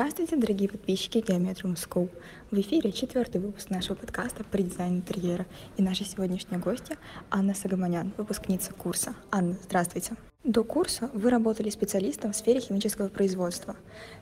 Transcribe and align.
Здравствуйте, 0.00 0.36
дорогие 0.36 0.66
подписчики 0.66 1.18
Geometrium 1.18 1.74
School. 1.74 2.08
В 2.50 2.58
эфире 2.58 2.90
четвертый 2.90 3.38
выпуск 3.38 3.68
нашего 3.68 3.96
подкаста 3.96 4.44
про 4.44 4.62
дизайн 4.62 4.96
интерьера. 4.96 5.44
И 5.76 5.82
наша 5.82 6.06
сегодняшняя 6.06 6.56
гостья 6.56 6.96
Анна 7.28 7.52
Сагаманян, 7.52 8.14
выпускница 8.16 8.72
курса. 8.72 9.14
Анна, 9.30 9.58
здравствуйте. 9.62 10.14
До 10.42 10.64
курса 10.64 11.10
вы 11.12 11.28
работали 11.28 11.68
специалистом 11.68 12.32
в 12.32 12.36
сфере 12.36 12.60
химического 12.60 13.08
производства. 13.08 13.76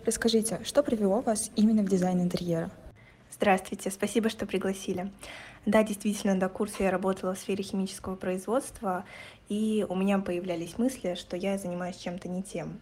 Расскажите, 0.04 0.60
что 0.64 0.82
привело 0.82 1.20
вас 1.20 1.52
именно 1.54 1.84
в 1.84 1.88
дизайн 1.88 2.22
интерьера? 2.22 2.72
Здравствуйте, 3.32 3.92
спасибо, 3.92 4.30
что 4.30 4.46
пригласили. 4.46 5.12
Да, 5.64 5.84
действительно, 5.84 6.34
до 6.36 6.48
курса 6.48 6.82
я 6.82 6.90
работала 6.90 7.36
в 7.36 7.38
сфере 7.38 7.62
химического 7.62 8.16
производства, 8.16 9.04
и 9.48 9.86
у 9.88 9.94
меня 9.94 10.18
появлялись 10.18 10.76
мысли, 10.76 11.14
что 11.14 11.36
я 11.36 11.56
занимаюсь 11.56 11.98
чем-то 11.98 12.28
не 12.28 12.42
тем. 12.42 12.80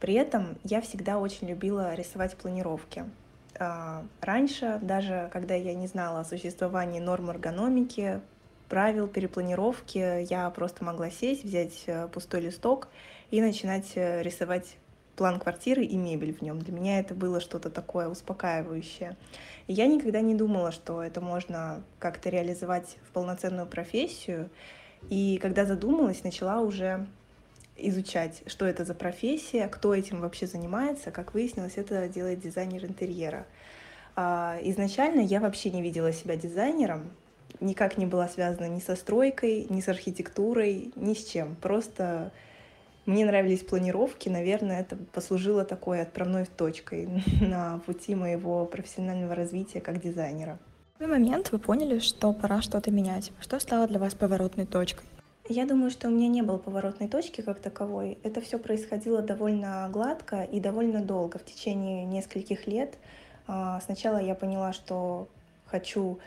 При 0.00 0.14
этом 0.14 0.58
я 0.64 0.80
всегда 0.80 1.18
очень 1.18 1.48
любила 1.48 1.94
рисовать 1.94 2.36
планировки. 2.36 3.04
А, 3.58 4.04
раньше, 4.20 4.78
даже 4.82 5.28
когда 5.32 5.54
я 5.54 5.74
не 5.74 5.86
знала 5.86 6.20
о 6.20 6.24
существовании 6.24 7.00
норм 7.00 7.30
эргономики, 7.30 8.20
правил 8.68 9.08
перепланировки, 9.08 10.24
я 10.30 10.48
просто 10.50 10.84
могла 10.84 11.10
сесть, 11.10 11.44
взять 11.44 11.84
э, 11.86 12.06
пустой 12.08 12.42
листок 12.42 12.88
и 13.30 13.40
начинать 13.40 13.92
э, 13.94 14.22
рисовать 14.22 14.76
план 15.16 15.40
квартиры 15.40 15.84
и 15.84 15.96
мебель 15.96 16.32
в 16.32 16.42
нем. 16.42 16.60
Для 16.60 16.72
меня 16.72 17.00
это 17.00 17.14
было 17.14 17.40
что-то 17.40 17.70
такое 17.70 18.08
успокаивающее. 18.08 19.16
И 19.66 19.72
я 19.72 19.86
никогда 19.86 20.20
не 20.20 20.34
думала, 20.34 20.70
что 20.70 21.02
это 21.02 21.20
можно 21.20 21.82
как-то 21.98 22.30
реализовать 22.30 22.98
в 23.08 23.10
полноценную 23.12 23.66
профессию. 23.66 24.48
И 25.10 25.38
когда 25.38 25.64
задумалась, 25.64 26.22
начала 26.22 26.60
уже 26.60 27.06
изучать, 27.78 28.42
что 28.46 28.66
это 28.66 28.84
за 28.84 28.94
профессия, 28.94 29.68
кто 29.68 29.94
этим 29.94 30.20
вообще 30.20 30.46
занимается. 30.46 31.10
Как 31.10 31.34
выяснилось, 31.34 31.76
это 31.76 32.08
делает 32.08 32.40
дизайнер 32.40 32.84
интерьера. 32.84 33.46
А, 34.16 34.58
изначально 34.62 35.20
я 35.20 35.40
вообще 35.40 35.70
не 35.70 35.80
видела 35.80 36.12
себя 36.12 36.36
дизайнером, 36.36 37.10
никак 37.60 37.98
не 37.98 38.06
была 38.06 38.28
связана 38.28 38.66
ни 38.66 38.80
со 38.80 38.96
стройкой, 38.96 39.66
ни 39.68 39.80
с 39.80 39.88
архитектурой, 39.88 40.92
ни 40.96 41.14
с 41.14 41.24
чем. 41.24 41.56
Просто 41.56 42.32
мне 43.06 43.24
нравились 43.24 43.60
планировки, 43.60 44.28
наверное, 44.28 44.80
это 44.80 44.96
послужило 44.96 45.64
такой 45.64 46.02
отправной 46.02 46.46
точкой 46.46 47.08
на 47.40 47.78
пути 47.86 48.14
моего 48.14 48.66
профессионального 48.66 49.34
развития 49.34 49.80
как 49.80 50.02
дизайнера. 50.02 50.58
В 50.94 50.98
какой 50.98 51.12
момент 51.18 51.52
вы 51.52 51.58
поняли, 51.58 52.00
что 52.00 52.32
пора 52.32 52.60
что-то 52.60 52.90
менять? 52.90 53.32
Что 53.40 53.60
стало 53.60 53.86
для 53.86 53.98
вас 53.98 54.14
поворотной 54.14 54.66
точкой? 54.66 55.06
Я 55.50 55.64
думаю, 55.64 55.90
что 55.90 56.08
у 56.08 56.10
меня 56.10 56.28
не 56.28 56.42
было 56.42 56.58
поворотной 56.58 57.08
точки 57.08 57.40
как 57.40 57.58
таковой. 57.58 58.18
Это 58.22 58.42
все 58.42 58.58
происходило 58.58 59.22
довольно 59.22 59.88
гладко 59.90 60.42
и 60.42 60.60
довольно 60.60 61.02
долго, 61.02 61.38
в 61.38 61.44
течение 61.44 62.04
нескольких 62.04 62.66
лет. 62.66 62.98
А, 63.46 63.80
сначала 63.80 64.18
я 64.18 64.34
поняла, 64.34 64.74
что 64.74 65.26
хочу 65.64 66.18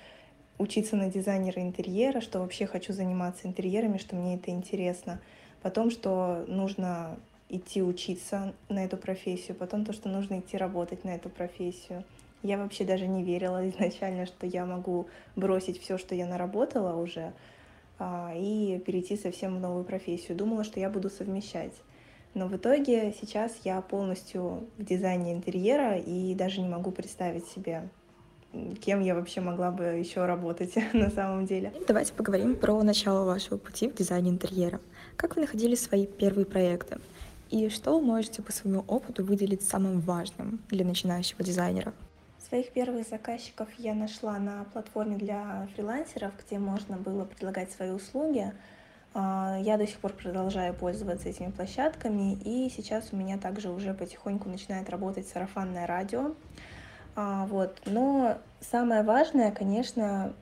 учиться 0.58 0.95
на 0.95 1.11
дизайнера 1.11 1.61
интерьера, 1.61 2.19
что 2.19 2.39
вообще 2.39 2.66
хочу 2.66 2.94
заниматься 2.94 3.47
интерьерами, 3.47 4.00
что 4.00 4.16
мне 4.16 4.38
это 4.38 4.50
интересно. 4.50 5.22
Потом, 5.61 5.91
что 5.91 6.44
нужно 6.47 7.16
идти 7.47 7.83
учиться 7.83 8.56
на 8.69 8.83
эту 8.83 8.97
профессию, 8.97 9.56
потом 9.56 9.85
то, 9.85 9.94
что 9.94 10.09
нужно 10.09 10.39
идти 10.39 10.58
работать 10.58 11.03
на 11.03 11.11
эту 11.11 11.30
профессию. 11.30 12.03
Я 12.41 12.58
вообще 12.58 12.85
даже 12.85 13.06
не 13.06 13.23
верила 13.23 13.69
изначально, 13.69 14.25
что 14.25 14.47
я 14.47 14.66
могу 14.66 15.06
бросить 15.35 15.80
все, 15.80 16.00
что 16.00 16.16
я 16.16 16.25
наработала 16.25 17.00
уже, 17.00 17.33
и 18.35 18.81
перейти 18.85 19.17
совсем 19.17 19.57
в 19.57 19.59
новую 19.59 19.83
профессию. 19.83 20.38
Думала, 20.38 20.63
что 20.63 20.80
я 20.80 20.89
буду 20.89 21.09
совмещать. 21.09 21.73
Но 22.33 22.47
в 22.47 22.55
итоге 22.55 23.13
сейчас 23.19 23.57
я 23.63 23.81
полностью 23.81 24.67
в 24.77 24.85
дизайне 24.85 25.33
интерьера 25.33 25.97
и 25.97 26.33
даже 26.33 26.61
не 26.61 26.69
могу 26.69 26.91
представить 26.91 27.45
себе, 27.47 27.89
кем 28.81 29.02
я 29.02 29.16
вообще 29.16 29.41
могла 29.41 29.72
бы 29.72 29.83
еще 29.83 30.25
работать 30.25 30.73
на 30.94 31.09
самом 31.09 31.45
деле. 31.45 31.73
Давайте 31.88 32.13
поговорим 32.13 32.56
про 32.56 32.81
начало 32.84 33.25
вашего 33.25 33.57
пути 33.57 33.89
в 33.89 33.95
дизайне 33.95 34.29
интерьера. 34.29 34.79
Как 35.18 35.35
вы 35.35 35.41
находили 35.41 35.75
свои 35.75 36.06
первые 36.06 36.45
проекты? 36.45 37.00
И 37.50 37.68
что 37.68 38.00
вы 38.00 38.06
можете 38.06 38.41
по 38.41 38.53
своему 38.53 38.85
опыту 38.88 39.25
выделить 39.25 39.62
самым 39.62 40.00
важным 40.00 40.62
для 40.69 40.85
начинающего 40.85 41.44
дизайнера? 41.44 41.94
Своих 42.47 42.72
первых 42.72 43.07
заказчиков 43.07 43.69
я 43.78 43.94
нашла 43.94 44.38
на 44.40 44.66
платформе 44.74 45.16
для 45.18 45.68
фрилансеров, 45.75 46.31
где 46.46 46.57
можно 46.57 46.97
было 46.97 47.24
предлагать 47.24 47.72
свои 47.72 47.91
услуги. 47.91 48.52
А, 49.13 49.57
я 49.62 49.78
до 49.78 49.85
сих 49.85 50.00
пор 50.00 50.13
продолжаю 50.13 50.74
пользоваться 50.74 51.30
этими 51.30 51.51
площадками, 51.51 52.34
и 52.34 52.69
сейчас 52.69 53.09
у 53.12 53.16
меня 53.16 53.38
также 53.38 53.69
уже 53.69 53.94
потихоньку 53.94 54.50
начинает 54.50 54.90
работать 54.90 55.28
сарафанное 55.28 55.85
радио. 55.85 56.34
А, 57.16 57.46
вот. 57.46 57.80
Но 57.85 58.38
самое 58.59 59.03
важное, 59.03 59.51
конечно, 59.51 60.34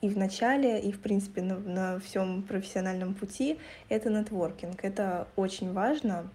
и 0.00 0.08
в 0.08 0.16
начале, 0.16 0.80
и 0.80 0.92
в 0.92 1.00
принципе 1.00 1.42
на, 1.42 1.58
на 1.58 1.98
всем 2.00 2.42
профессиональном 2.42 3.14
пути, 3.14 3.58
это 3.88 4.10
нетворкинг. 4.10 4.84
Это 4.84 5.28
очень 5.36 5.72
важно, 5.72 6.28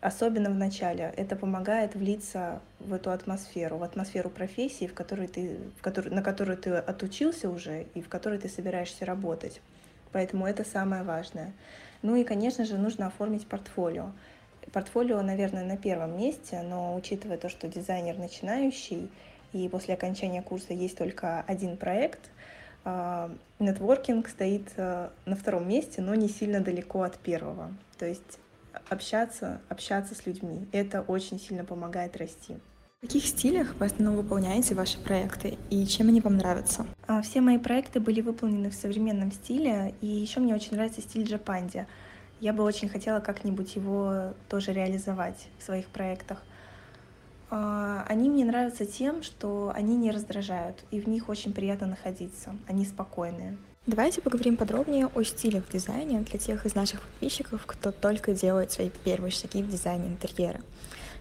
особенно 0.00 0.50
в 0.50 0.54
начале. 0.54 1.12
Это 1.16 1.36
помогает 1.36 1.94
влиться 1.94 2.60
в 2.78 2.92
эту 2.92 3.10
атмосферу, 3.10 3.76
в 3.76 3.82
атмосферу 3.82 4.30
профессии, 4.30 4.86
в 4.86 4.94
которой 4.94 5.28
ты, 5.28 5.58
в 5.78 5.82
которой, 5.82 6.10
на 6.10 6.22
которую 6.22 6.56
ты 6.56 6.70
отучился 6.70 7.50
уже 7.50 7.86
и 7.94 8.00
в 8.00 8.08
которой 8.08 8.38
ты 8.38 8.48
собираешься 8.48 9.04
работать. 9.04 9.60
Поэтому 10.12 10.46
это 10.46 10.64
самое 10.64 11.02
важное. 11.02 11.52
Ну 12.02 12.16
и, 12.16 12.24
конечно 12.24 12.64
же, 12.64 12.78
нужно 12.78 13.06
оформить 13.06 13.46
портфолио. 13.46 14.10
Портфолио, 14.72 15.20
наверное, 15.20 15.64
на 15.64 15.76
первом 15.76 16.16
месте, 16.16 16.62
но 16.62 16.94
учитывая 16.94 17.36
то, 17.36 17.48
что 17.48 17.68
дизайнер 17.68 18.18
начинающий, 18.18 19.10
и 19.52 19.68
после 19.68 19.94
окончания 19.94 20.42
курса 20.42 20.72
есть 20.72 20.96
только 20.96 21.40
один 21.46 21.76
проект, 21.76 22.20
а, 22.84 23.30
нетворкинг 23.58 24.28
стоит 24.28 24.68
а, 24.76 25.12
на 25.26 25.36
втором 25.36 25.68
месте, 25.68 26.00
но 26.00 26.14
не 26.14 26.28
сильно 26.28 26.60
далеко 26.60 27.02
от 27.02 27.18
первого. 27.18 27.70
То 27.98 28.06
есть 28.06 28.38
общаться, 28.90 29.60
общаться 29.68 30.14
с 30.14 30.26
людьми. 30.26 30.68
Это 30.72 31.02
очень 31.02 31.40
сильно 31.40 31.64
помогает 31.64 32.16
расти. 32.16 32.58
В 32.98 33.06
каких 33.06 33.24
стилях 33.24 33.76
вы 33.76 33.86
основном 33.86 34.16
выполняете 34.16 34.74
ваши 34.74 34.98
проекты 34.98 35.56
и 35.70 35.86
чем 35.86 36.08
они 36.08 36.20
вам 36.20 36.36
нравятся? 36.36 36.86
А, 37.06 37.22
все 37.22 37.40
мои 37.40 37.56
проекты 37.56 37.98
были 37.98 38.20
выполнены 38.20 38.68
в 38.68 38.74
современном 38.74 39.32
стиле, 39.32 39.94
и 40.02 40.06
еще 40.06 40.40
мне 40.40 40.54
очень 40.54 40.74
нравится 40.74 41.00
стиль 41.00 41.24
джапанди. 41.24 41.86
Я 42.40 42.52
бы 42.52 42.62
очень 42.62 42.90
хотела 42.90 43.20
как-нибудь 43.20 43.74
его 43.74 44.34
тоже 44.50 44.74
реализовать 44.74 45.48
в 45.58 45.62
своих 45.62 45.86
проектах. 45.86 46.42
А, 47.48 48.04
они 48.06 48.28
мне 48.28 48.44
нравятся 48.44 48.84
тем, 48.84 49.22
что 49.22 49.72
они 49.74 49.96
не 49.96 50.10
раздражают, 50.10 50.84
и 50.90 51.00
в 51.00 51.08
них 51.08 51.30
очень 51.30 51.54
приятно 51.54 51.86
находиться. 51.86 52.54
Они 52.68 52.84
спокойные. 52.84 53.56
Давайте 53.86 54.20
поговорим 54.20 54.58
подробнее 54.58 55.06
о 55.06 55.22
стилях 55.22 55.64
в 55.64 55.72
дизайне 55.72 56.20
для 56.20 56.38
тех 56.38 56.66
из 56.66 56.74
наших 56.74 57.00
подписчиков, 57.00 57.64
кто 57.64 57.90
только 57.90 58.34
делает 58.34 58.70
свои 58.70 58.90
первые 58.90 59.30
шаги 59.30 59.62
в 59.62 59.70
дизайне 59.70 60.08
интерьера. 60.08 60.60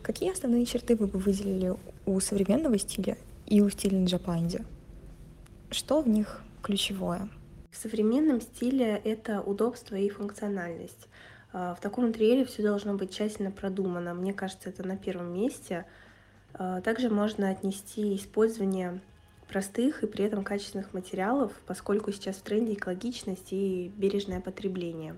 Какие 0.02 0.34
основные 0.34 0.66
черты 0.66 0.98
вы 0.98 1.08
бы 1.08 1.19
выделили 1.19 1.75
у 2.06 2.19
современного 2.19 2.78
стиля 2.78 3.18
и 3.46 3.62
у 3.62 3.69
стиля 3.69 4.03
Джапанди? 4.03 4.66
Что 5.72 6.02
в 6.02 6.09
них 6.09 6.42
ключевое? 6.62 7.30
В 7.72 7.78
современном 7.78 8.42
стиле 8.42 9.02
это 9.06 9.40
удобство 9.40 9.96
и 9.96 10.09
функциональность. 10.09 11.08
А, 11.53 11.75
в 11.75 11.80
таком 11.80 12.08
интерьере 12.08 12.44
все 12.44 12.62
должно 12.62 12.94
быть 12.94 13.16
тщательно 13.16 13.52
продумано. 13.52 14.14
Мне 14.14 14.34
кажется, 14.34 14.68
это 14.68 14.86
на 14.86 14.98
первом 14.98 15.34
месте. 15.34 15.86
А, 16.53 16.81
также 16.81 17.09
можно 17.09 17.52
отнести 17.52 18.18
использование 18.18 19.00
простых 19.50 20.04
и 20.04 20.08
при 20.08 20.24
этом 20.24 20.44
качественных 20.44 20.94
материалов, 20.94 21.52
поскольку 21.66 22.12
сейчас 22.12 22.38
в 22.38 22.44
тренде 22.44 22.74
экологичность 22.74 23.52
и 23.52 23.92
бережное 23.98 24.40
потребление. 24.40 25.16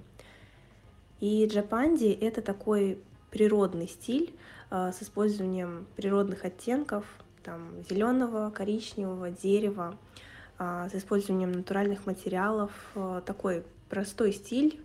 И 1.20 1.46
джапанди— 1.46 2.12
это 2.22 2.42
такой 2.42 2.98
природный 3.30 3.88
стиль 3.88 4.34
э, 4.72 4.92
с 4.92 5.04
использованием 5.04 5.86
природных 5.96 6.46
оттенков, 6.46 7.06
там, 7.44 7.84
зеленого, 7.90 8.50
коричневого, 8.50 9.30
дерева, 9.30 9.98
э, 10.58 10.88
с 10.92 10.96
использованием 10.96 11.52
натуральных 11.52 12.06
материалов. 12.06 12.72
Э, 12.96 13.22
такой 13.26 13.64
простой 13.90 14.32
стиль, 14.32 14.80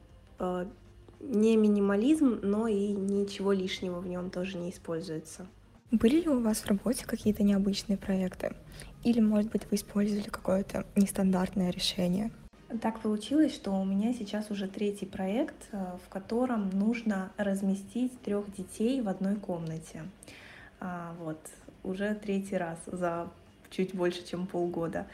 не 1.20 1.56
минимализм, 1.56 2.40
но 2.42 2.68
и 2.68 2.88
ничего 2.88 3.52
лишнего 3.52 4.00
в 4.00 4.06
нем 4.06 4.30
тоже 4.30 4.58
не 4.58 4.70
используется. 4.70 5.46
Были 5.92 6.22
ли 6.22 6.28
у 6.28 6.40
вас 6.40 6.58
в 6.58 6.66
работе 6.66 7.04
какие-то 7.06 7.44
необычные 7.44 7.96
проекты? 7.96 8.54
Или, 9.04 9.20
может 9.20 9.52
быть, 9.52 9.62
вы 9.70 9.76
использовали 9.76 10.28
какое-то 10.28 10.84
нестандартное 10.96 11.70
решение? 11.70 12.32
Так 12.82 13.00
получилось, 13.00 13.54
что 13.54 13.70
у 13.70 13.84
меня 13.84 14.12
сейчас 14.12 14.50
уже 14.50 14.66
третий 14.66 15.06
проект, 15.06 15.54
э, 15.70 15.96
в 16.04 16.08
котором 16.08 16.70
нужно 16.70 17.30
разместить 17.36 18.20
трех 18.22 18.52
детей 18.56 19.00
в 19.00 19.08
одной 19.08 19.36
комнате. 19.36 20.02
А, 20.80 21.14
вот, 21.20 21.38
уже 21.84 22.16
третий 22.16 22.56
раз 22.56 22.78
за 22.86 23.28
чуть 23.70 23.94
больше, 23.94 24.26
чем 24.26 24.48
полгода. 24.48 25.06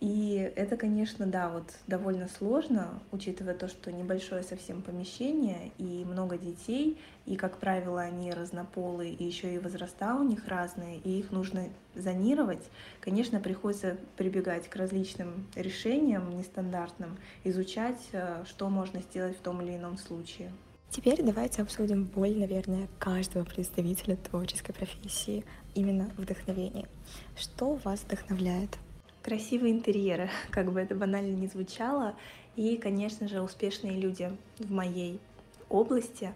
И 0.00 0.50
это, 0.56 0.78
конечно, 0.78 1.26
да, 1.26 1.50
вот 1.50 1.64
довольно 1.86 2.26
сложно, 2.26 3.02
учитывая 3.12 3.52
то, 3.54 3.68
что 3.68 3.92
небольшое 3.92 4.42
совсем 4.42 4.80
помещение 4.80 5.72
и 5.76 6.06
много 6.06 6.38
детей, 6.38 6.98
и, 7.26 7.36
как 7.36 7.58
правило, 7.58 8.00
они 8.00 8.32
разнополые, 8.32 9.12
и 9.12 9.24
еще 9.24 9.54
и 9.54 9.58
возраста 9.58 10.14
у 10.14 10.22
них 10.22 10.48
разные, 10.48 10.98
и 10.98 11.18
их 11.18 11.30
нужно 11.32 11.68
зонировать. 11.94 12.62
Конечно, 13.00 13.40
приходится 13.40 13.98
прибегать 14.16 14.68
к 14.70 14.76
различным 14.76 15.46
решениям 15.54 16.30
нестандартным, 16.34 17.18
изучать, 17.44 18.00
э, 18.12 18.44
что 18.46 18.70
можно 18.70 19.02
сделать 19.02 19.36
в 19.36 19.40
том 19.40 19.60
или 19.60 19.76
ином 19.76 19.98
случае. 19.98 20.50
Теперь 20.88 21.22
давайте 21.22 21.60
обсудим 21.60 22.04
боль, 22.04 22.38
наверное, 22.38 22.88
каждого 22.98 23.44
представителя 23.44 24.16
творческой 24.16 24.72
профессии, 24.72 25.44
именно 25.74 26.10
вдохновение. 26.16 26.88
Что 27.36 27.74
вас 27.84 28.00
вдохновляет? 28.00 28.78
Красивые 29.22 29.72
интерьеры, 29.72 30.30
как 30.50 30.72
бы 30.72 30.80
это 30.80 30.94
банально 30.94 31.34
не 31.34 31.46
звучало, 31.46 32.14
и, 32.56 32.76
конечно 32.76 33.28
же, 33.28 33.40
успешные 33.40 33.92
люди 33.92 34.30
в 34.58 34.70
моей 34.70 35.20
области. 35.68 36.32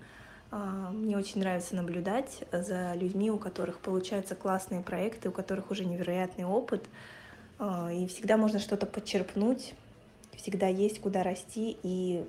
А, 0.50 0.90
мне 0.90 1.16
очень 1.16 1.40
нравится 1.40 1.74
наблюдать 1.74 2.44
за 2.52 2.94
людьми, 2.94 3.30
у 3.30 3.38
которых 3.38 3.80
получаются 3.80 4.34
классные 4.34 4.80
проекты, 4.80 5.28
у 5.28 5.32
которых 5.32 5.70
уже 5.70 5.84
невероятный 5.84 6.44
опыт, 6.44 6.84
а, 7.58 7.92
и 7.92 8.06
всегда 8.06 8.36
можно 8.36 8.58
что-то 8.58 8.86
подчерпнуть, 8.86 9.74
всегда 10.36 10.68
есть 10.68 11.00
куда 11.00 11.22
расти, 11.22 11.76
и 11.82 12.24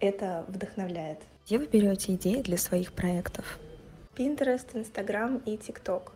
это 0.00 0.44
вдохновляет. 0.48 1.18
Где 1.46 1.58
вы 1.58 1.66
берете 1.66 2.14
идеи 2.14 2.42
для 2.42 2.58
своих 2.58 2.92
проектов? 2.92 3.58
Pinterest, 4.16 4.74
Instagram 4.74 5.42
и 5.44 5.56
TikTok 5.56 6.12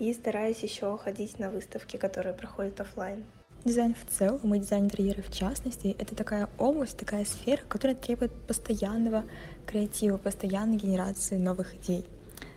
и 0.00 0.14
стараюсь 0.14 0.62
еще 0.62 0.96
ходить 0.96 1.38
на 1.38 1.50
выставки, 1.50 1.98
которые 1.98 2.32
проходят 2.32 2.80
офлайн. 2.80 3.22
Дизайн 3.66 3.94
в 3.94 4.10
целом 4.10 4.54
и 4.54 4.58
дизайн 4.58 4.84
интерьера 4.84 5.20
в 5.20 5.30
частности— 5.30 5.94
это 5.98 6.16
такая 6.16 6.48
область, 6.56 6.96
такая 6.96 7.26
сфера, 7.26 7.60
которая 7.68 7.94
требует 7.94 8.32
постоянного 8.46 9.24
креатива, 9.66 10.16
постоянной 10.16 10.78
генерации 10.78 11.36
новых 11.36 11.74
идей. 11.74 12.06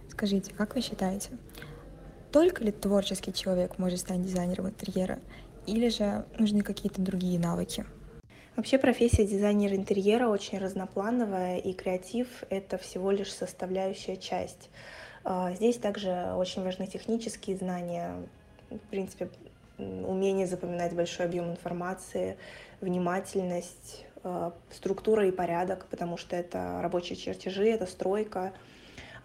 Скажите, 0.10 0.54
как 0.54 0.76
вы 0.76 0.82
считаете, 0.82 1.32
только 2.32 2.64
ли 2.64 2.72
творческий 2.72 3.34
человек 3.34 3.78
может 3.78 4.00
стать 4.00 4.22
дизайнером 4.22 4.70
интерьера, 4.70 5.20
или 5.68 5.90
же 5.90 6.26
нужны 6.40 6.62
какие-то 6.62 7.02
другие 7.02 7.38
навыки? 7.38 7.86
Вообще 8.56 8.78
профессия 8.78 9.28
дизайнера 9.28 9.76
интерьера 9.76 10.30
очень 10.30 10.60
разноплановая, 10.60 11.58
и 11.58 11.74
креатив— 11.74 12.28
это 12.50 12.78
всего 12.78 13.12
лишь 13.12 13.34
составляющая 13.34 14.16
часть. 14.16 14.70
А, 15.24 15.54
здесь 15.54 15.78
также 15.78 16.34
очень 16.36 16.64
важны 16.64 16.88
технические 16.88 17.56
знания, 17.56 18.16
в 18.70 18.90
принципе, 18.90 19.30
умение 19.78 20.48
запоминать 20.48 20.94
большой 20.94 21.26
объем 21.26 21.52
информации, 21.52 22.38
внимательность, 22.82 24.06
а, 24.24 24.54
структура 24.70 25.26
и 25.26 25.32
порядок, 25.32 25.86
потому 25.90 26.18
что 26.18 26.36
это 26.36 26.80
рабочие 26.82 27.16
чертежи, 27.16 27.70
это 27.70 27.86
стройка, 27.86 28.54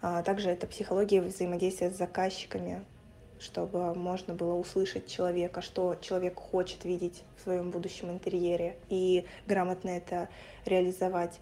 а 0.01 0.23
также 0.23 0.49
это 0.49 0.67
психология 0.67 1.21
взаимодействия 1.21 1.91
с 1.91 1.97
заказчиками, 1.97 2.85
чтобы 3.37 3.93
можно 3.93 4.33
было 4.33 4.53
услышать 4.53 5.07
человека, 5.07 5.61
что 5.61 5.97
человек 5.99 6.37
хочет 6.37 6.85
видеть 6.85 7.23
в 7.37 7.41
своем 7.43 7.71
будущем 7.71 8.09
интерьере 8.09 8.77
и 8.87 9.25
грамотно 9.47 9.89
это 9.89 10.29
реализовать. 10.65 11.39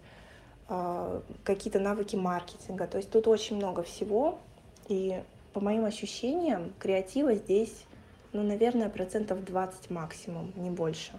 Какие-то 1.44 1.80
навыки 1.80 2.14
маркетинга. 2.14 2.86
То 2.86 2.98
есть 2.98 3.10
тут 3.10 3.26
очень 3.26 3.56
много 3.56 3.82
всего, 3.82 4.38
и 4.88 5.22
по 5.52 5.60
моим 5.60 5.84
ощущениям, 5.84 6.72
креатива 6.78 7.34
здесь, 7.34 7.84
ну, 8.32 8.42
наверное, 8.42 8.88
процентов 8.88 9.44
20 9.44 9.90
максимум, 9.90 10.52
не 10.56 10.70
больше. 10.70 11.12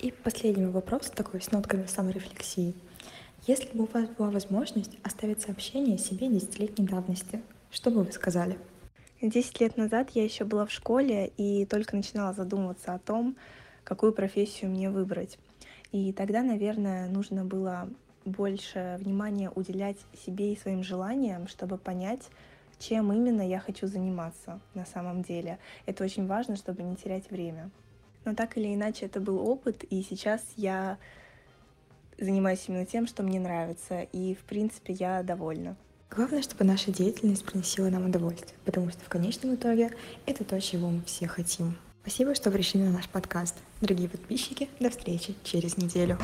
И 0.00 0.10
последний 0.10 0.66
вопрос 0.66 1.10
такой 1.10 1.40
с 1.40 1.52
нотками 1.52 1.86
саморефлексии. 1.86 2.74
Если 3.46 3.76
бы 3.76 3.84
у 3.84 3.88
вас 3.92 4.08
была 4.08 4.30
возможность 4.30 4.96
оставить 5.02 5.40
сообщение 5.40 5.98
себе 5.98 6.28
десятилетней 6.28 6.86
давности, 6.86 7.42
что 7.70 7.90
бы 7.90 8.04
вы 8.04 8.12
сказали? 8.12 8.58
Десять 9.20 9.60
лет 9.60 9.76
назад 9.76 10.10
я 10.14 10.24
еще 10.24 10.44
была 10.44 10.66
в 10.66 10.72
школе 10.72 11.32
и 11.36 11.64
только 11.66 11.96
начинала 11.96 12.32
задумываться 12.32 12.94
о 12.94 12.98
том, 12.98 13.36
какую 13.84 14.12
профессию 14.12 14.70
мне 14.70 14.90
выбрать. 14.90 15.38
И 15.92 16.12
тогда, 16.12 16.42
наверное, 16.42 17.08
нужно 17.08 17.44
было 17.44 17.88
больше 18.24 18.96
внимания 19.00 19.50
уделять 19.50 19.98
себе 20.24 20.52
и 20.52 20.56
своим 20.56 20.82
желаниям, 20.82 21.48
чтобы 21.48 21.78
понять, 21.78 22.30
чем 22.82 23.12
именно 23.12 23.42
я 23.46 23.60
хочу 23.60 23.86
заниматься 23.86 24.60
на 24.74 24.84
самом 24.84 25.22
деле. 25.22 25.58
Это 25.86 26.04
очень 26.04 26.26
важно, 26.26 26.56
чтобы 26.56 26.82
не 26.82 26.96
терять 26.96 27.30
время. 27.30 27.70
Но 28.24 28.34
так 28.34 28.56
или 28.56 28.74
иначе 28.74 29.06
это 29.06 29.20
был 29.20 29.46
опыт, 29.48 29.84
и 29.84 30.02
сейчас 30.02 30.42
я 30.56 30.98
занимаюсь 32.18 32.64
именно 32.68 32.86
тем, 32.86 33.06
что 33.06 33.22
мне 33.22 33.40
нравится, 33.40 34.02
и 34.12 34.34
в 34.34 34.44
принципе 34.44 34.92
я 34.92 35.22
довольна. 35.22 35.76
Главное, 36.10 36.42
чтобы 36.42 36.64
наша 36.64 36.92
деятельность 36.92 37.44
приносила 37.44 37.88
нам 37.88 38.06
удовольствие, 38.06 38.54
потому 38.64 38.90
что 38.90 39.00
в 39.00 39.08
конечном 39.08 39.54
итоге 39.54 39.90
это 40.26 40.44
то, 40.44 40.60
чего 40.60 40.90
мы 40.90 41.02
все 41.02 41.26
хотим. 41.26 41.76
Спасибо, 42.02 42.34
что 42.34 42.50
пришли 42.50 42.82
на 42.82 42.90
наш 42.90 43.08
подкаст. 43.08 43.56
Дорогие 43.80 44.08
подписчики, 44.08 44.68
до 44.78 44.90
встречи 44.90 45.34
через 45.44 45.76
неделю. 45.76 46.18